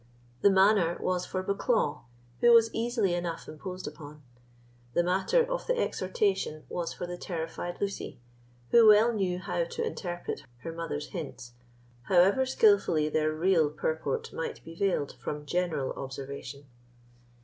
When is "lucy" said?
7.79-8.19